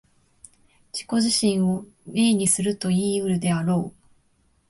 [0.91, 3.93] 自己自身を明にするといい得るであろう。